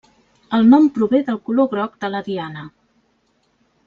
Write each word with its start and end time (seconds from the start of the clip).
El 0.57 0.63
nom 0.69 0.87
prové 0.95 1.19
del 1.27 1.37
color 1.49 1.69
groc 1.75 1.99
de 2.05 2.09
la 2.13 2.21
diana. 2.31 2.65